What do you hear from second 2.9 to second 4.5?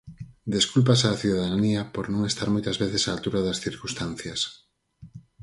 á altura das circunstancias.